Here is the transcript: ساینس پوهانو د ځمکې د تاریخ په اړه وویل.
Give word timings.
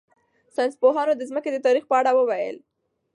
ساینس 0.55 0.75
پوهانو 0.81 1.13
د 1.17 1.21
ځمکې 1.29 1.49
د 1.53 1.57
تاریخ 1.65 1.83
په 1.87 1.95
اړه 1.99 2.11
وویل. 2.15 2.57